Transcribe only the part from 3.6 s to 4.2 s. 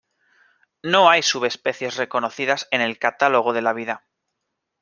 la Vida.